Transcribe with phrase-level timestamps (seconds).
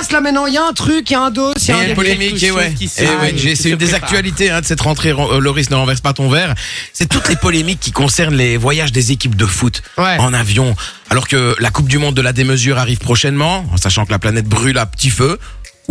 [0.00, 1.72] passe là maintenant Il y a un truc, il y a un dos, il y
[1.72, 2.74] a un une polémique, et quelque ouais.
[2.88, 5.10] se c'est une des actualités hein, de cette rentrée.
[5.10, 6.54] Euh, Loris, ne renverse pas ton verre.
[6.92, 10.16] C'est toutes les polémiques qui concernent les voyages des équipes de foot Ouais.
[10.18, 10.74] en avion.
[11.10, 14.18] Alors que la Coupe du Monde de la démesure arrive prochainement, en sachant que la
[14.18, 15.38] planète brûle à petit feu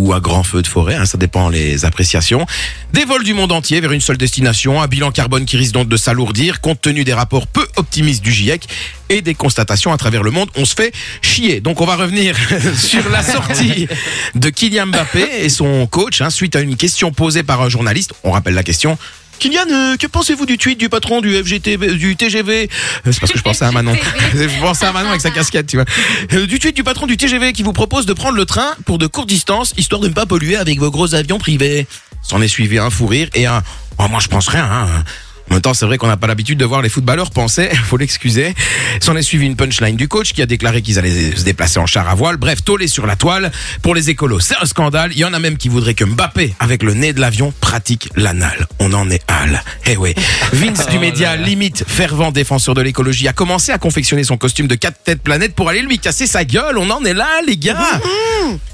[0.00, 2.46] ou à grand feu de forêt, hein, ça dépend les appréciations.
[2.94, 5.88] Des vols du monde entier vers une seule destination, un bilan carbone qui risque donc
[5.88, 8.66] de s'alourdir compte tenu des rapports peu optimistes du GIEC
[9.10, 10.48] et des constatations à travers le monde.
[10.56, 11.60] On se fait chier.
[11.60, 12.34] Donc on va revenir
[12.76, 13.88] sur la sortie
[14.34, 18.14] de Kylian Mbappé et son coach hein, suite à une question posée par un journaliste.
[18.24, 18.96] On rappelle la question.
[19.40, 22.68] Kylian, euh, que pensez-vous du tweet du patron du FGT, du TGV
[23.06, 23.94] Euh, C'est parce que je pensais à Manon.
[24.34, 25.86] je pensais à Manon avec sa casquette, tu vois.
[26.34, 28.98] Euh, du tweet du patron du TGV qui vous propose de prendre le train pour
[28.98, 31.86] de courtes distances, histoire de ne pas polluer avec vos gros avions privés.
[32.22, 33.62] S'en est suivi un fou rire et un.
[33.98, 34.64] Oh, moi, je pense rien.
[34.70, 35.04] Hein.
[35.50, 37.96] En même temps, c'est vrai qu'on n'a pas l'habitude de voir les footballeurs penser, faut
[37.96, 38.54] l'excuser.
[39.00, 41.86] S'en est suivi une punchline du coach qui a déclaré qu'ils allaient se déplacer en
[41.86, 42.36] char à voile.
[42.36, 43.50] Bref, tollé sur la toile.
[43.82, 45.10] Pour les écolos, c'est un scandale.
[45.12, 48.10] Il y en a même qui voudraient que Mbappé, avec le nez de l'avion, pratique
[48.14, 48.68] l'anal.
[48.78, 49.62] On en est hal.
[49.86, 50.14] Eh oui.
[50.52, 54.76] Vince du média, limite fervent défenseur de l'écologie, a commencé à confectionner son costume de
[54.76, 56.78] quatre têtes planète pour aller lui casser sa gueule.
[56.78, 58.00] On en est là, les gars.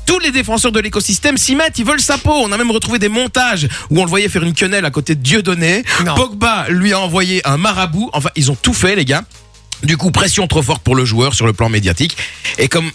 [0.06, 2.32] Tous les défenseurs de l'écosystème s'y mettent, ils veulent sa peau.
[2.32, 5.14] On a même retrouvé des montages où on le voyait faire une quenelle à côté
[5.14, 5.84] de Dieudonné.
[6.04, 6.14] Non.
[6.14, 8.08] Pogba lui a envoyé un marabout.
[8.12, 9.24] Enfin, ils ont tout fait, les gars.
[9.82, 12.16] Du coup, pression trop forte pour le joueur sur le plan médiatique.
[12.58, 12.90] Et comme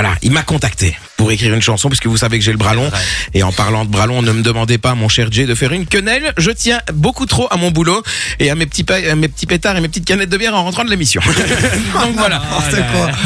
[0.00, 2.72] voilà, il m'a contacté pour écrire une chanson puisque vous savez que j'ai le bras
[2.72, 2.90] long.
[3.34, 5.72] Et en parlant de bras long, ne me demandez pas, mon cher Jay, de faire
[5.72, 6.32] une quenelle.
[6.38, 8.02] Je tiens beaucoup trop à mon boulot
[8.38, 10.54] et à mes petits, pa- à mes petits pétards et mes petites canettes de bière
[10.54, 11.20] en rentrant de l'émission.
[12.02, 12.40] Donc voilà.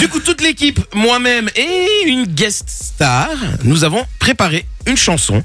[0.00, 3.28] Du coup, toute l'équipe, moi-même et une guest star,
[3.62, 5.45] nous avons préparé une chanson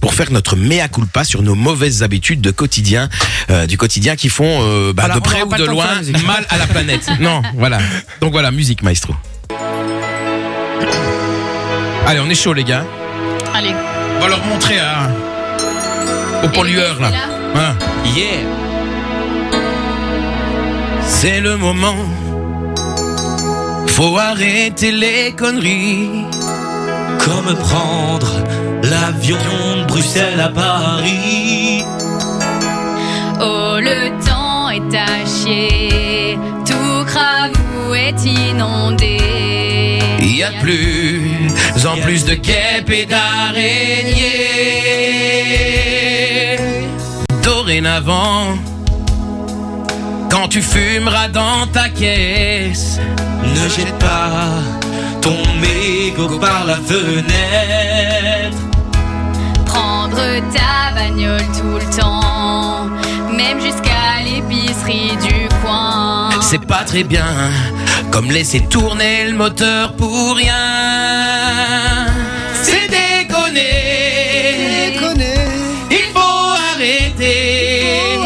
[0.00, 3.08] pour faire notre mea culpa sur nos mauvaises habitudes de quotidien,
[3.50, 5.88] euh, du quotidien qui font euh, bah, Voilà, de près ou de loin
[6.24, 7.08] mal à la planète.
[7.18, 7.78] non, voilà.
[8.20, 9.16] Donc voilà, musique maestro.
[12.08, 12.84] Allez, on est chaud les gars.
[13.54, 13.74] Allez.
[14.16, 15.10] On va leur montrer à...
[16.42, 17.08] aux pollueurs là.
[17.54, 17.74] Hein.
[18.16, 18.46] Yeah.
[21.04, 22.06] C'est le moment.
[23.88, 26.24] Faut arrêter les conneries.
[27.18, 28.42] Comme prendre
[28.84, 29.36] l'avion
[29.76, 31.84] de Bruxelles à Paris.
[33.38, 36.38] Oh, le temps est à chier.
[36.64, 39.47] Tout Cravou est inondé.
[40.30, 44.26] Il y a de plus en plus de guêpes et d'araignées.
[47.42, 48.58] Dorénavant,
[50.30, 53.00] quand tu fumeras dans ta caisse,
[53.42, 54.50] Ne jette pas
[55.22, 58.58] ton mégot par la fenêtre.
[59.64, 60.20] Prendre
[60.52, 62.84] ta bagnole tout le temps.
[63.32, 66.28] Même jusqu'à l'épicerie du coin.
[66.42, 67.24] c'est pas très bien.
[68.10, 72.06] Comme laisser tourner le moteur pour rien.
[72.62, 73.64] C'est déconner.
[75.90, 78.18] Il faut arrêter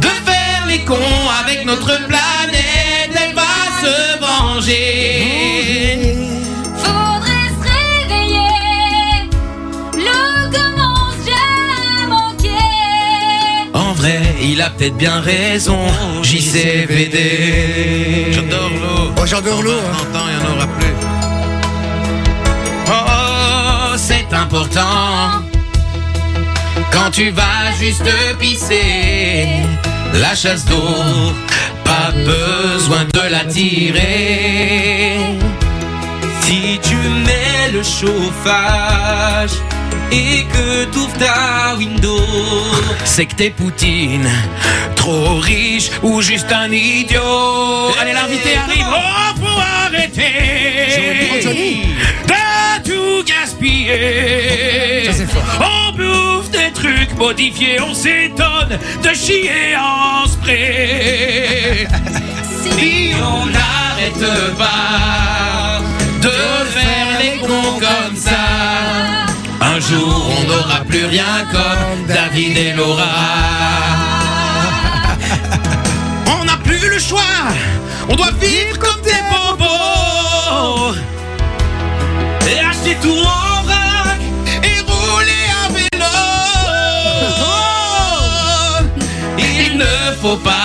[0.00, 3.12] de faire les cons avec notre planète.
[3.22, 6.16] Elle va se venger.
[6.76, 9.30] Faudrait se réveiller.
[9.96, 12.74] L'eau commence à manquer.
[13.72, 15.80] En vrai, il a peut-être bien raison.
[16.22, 17.16] JCVD.
[19.30, 19.70] J'adore l'eau.
[19.72, 19.92] Oh, hein.
[19.92, 20.94] Longtemps, il n'y en aura plus.
[22.88, 25.44] Oh, c'est important.
[26.90, 29.46] Quand tu vas juste pisser,
[30.14, 31.32] la chasse d'eau,
[31.84, 35.18] pas besoin de la tirer.
[36.40, 39.52] Si tu mets le chauffage
[40.12, 42.20] et que t'ouvres ta window,
[43.04, 44.28] C'est que t'es Poutine,
[44.96, 47.92] trop riche ou juste un idiot.
[48.00, 48.86] Allez, l'invité arrive.
[48.88, 51.42] Oh, faut arrêter
[52.26, 55.10] de tout gaspiller.
[55.12, 55.24] Ça.
[55.60, 61.86] On bouffe des trucs modifiés, on s'étonne de chier en spray.
[62.62, 65.80] Si on n'arrête pas
[66.22, 66.30] de
[66.74, 68.39] faire les cons comme ça,
[69.90, 73.06] jour on n'aura plus rien comme David et Laura.
[76.26, 77.20] On n'a plus le choix,
[78.08, 80.94] on doit vivre comme des bobos.
[82.50, 84.20] Et acheter tout en vrac
[84.68, 86.16] et rouler à vélo.
[89.38, 90.59] Il ne faut pas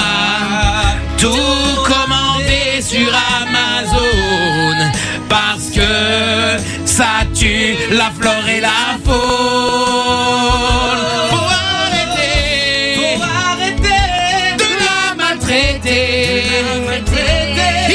[7.46, 9.16] tue la flore et la faune.
[11.32, 11.50] Faut
[11.86, 13.22] arrêter, faut
[13.52, 14.06] arrêter
[14.62, 16.44] de la maltraiter.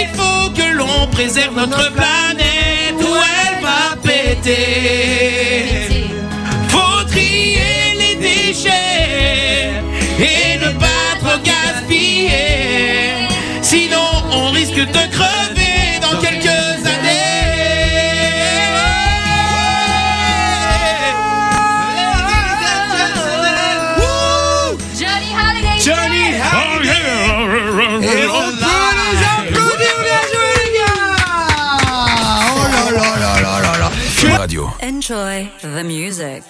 [0.03, 4.57] Il faut que l'on préserve notre planète ou elle va péter.
[6.69, 9.73] Faut trier les déchets
[10.19, 10.50] et
[35.01, 36.45] Enjoy the music.